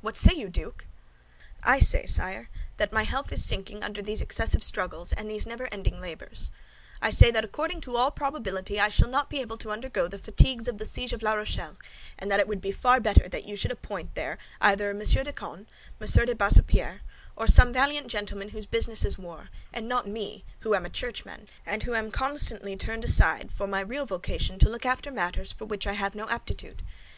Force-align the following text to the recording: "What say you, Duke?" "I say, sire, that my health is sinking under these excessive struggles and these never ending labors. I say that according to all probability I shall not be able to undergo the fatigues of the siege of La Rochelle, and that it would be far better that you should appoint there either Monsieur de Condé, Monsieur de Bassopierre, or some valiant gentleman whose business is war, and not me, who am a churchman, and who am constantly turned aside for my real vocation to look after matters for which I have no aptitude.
"What 0.00 0.16
say 0.16 0.34
you, 0.34 0.48
Duke?" 0.48 0.86
"I 1.62 1.80
say, 1.80 2.06
sire, 2.06 2.48
that 2.78 2.94
my 2.94 3.02
health 3.02 3.30
is 3.30 3.44
sinking 3.44 3.82
under 3.82 4.00
these 4.00 4.22
excessive 4.22 4.64
struggles 4.64 5.12
and 5.12 5.30
these 5.30 5.44
never 5.46 5.68
ending 5.70 6.00
labors. 6.00 6.48
I 7.02 7.10
say 7.10 7.30
that 7.30 7.44
according 7.44 7.82
to 7.82 7.94
all 7.96 8.10
probability 8.10 8.80
I 8.80 8.88
shall 8.88 9.10
not 9.10 9.28
be 9.28 9.42
able 9.42 9.58
to 9.58 9.70
undergo 9.70 10.08
the 10.08 10.16
fatigues 10.18 10.66
of 10.66 10.78
the 10.78 10.86
siege 10.86 11.12
of 11.12 11.20
La 11.20 11.34
Rochelle, 11.34 11.76
and 12.18 12.30
that 12.30 12.40
it 12.40 12.48
would 12.48 12.62
be 12.62 12.72
far 12.72 13.00
better 13.00 13.28
that 13.28 13.44
you 13.44 13.54
should 13.54 13.70
appoint 13.70 14.14
there 14.14 14.38
either 14.62 14.94
Monsieur 14.94 15.22
de 15.24 15.30
Condé, 15.34 15.66
Monsieur 16.00 16.24
de 16.24 16.34
Bassopierre, 16.34 17.02
or 17.36 17.46
some 17.46 17.70
valiant 17.70 18.06
gentleman 18.06 18.48
whose 18.48 18.64
business 18.64 19.04
is 19.04 19.18
war, 19.18 19.50
and 19.74 19.86
not 19.86 20.08
me, 20.08 20.42
who 20.60 20.74
am 20.74 20.86
a 20.86 20.88
churchman, 20.88 21.48
and 21.66 21.82
who 21.82 21.92
am 21.92 22.10
constantly 22.10 22.78
turned 22.78 23.04
aside 23.04 23.52
for 23.52 23.66
my 23.66 23.80
real 23.82 24.06
vocation 24.06 24.58
to 24.58 24.70
look 24.70 24.86
after 24.86 25.10
matters 25.10 25.52
for 25.52 25.66
which 25.66 25.86
I 25.86 25.92
have 25.92 26.14
no 26.14 26.30
aptitude. 26.30 26.82